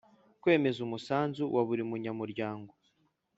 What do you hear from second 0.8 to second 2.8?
umusanzu wa buri munyamuryango